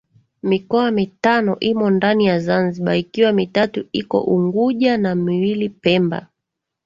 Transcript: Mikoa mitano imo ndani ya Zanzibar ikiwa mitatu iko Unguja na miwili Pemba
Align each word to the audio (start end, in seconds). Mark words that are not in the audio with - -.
Mikoa 0.43 0.91
mitano 0.91 1.59
imo 1.59 1.89
ndani 1.89 2.25
ya 2.25 2.39
Zanzibar 2.39 2.95
ikiwa 2.97 3.31
mitatu 3.31 3.85
iko 3.91 4.21
Unguja 4.21 4.97
na 4.97 5.15
miwili 5.15 5.69
Pemba 5.69 6.27